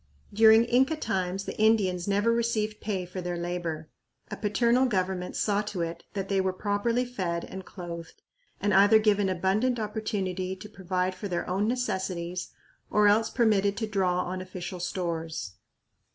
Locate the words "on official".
14.23-14.79